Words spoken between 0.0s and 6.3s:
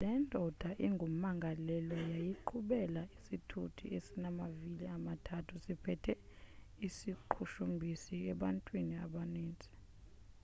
le ndoda ingumangalelwa yayiqhubela isithuthi esinamavili amathathu siphethe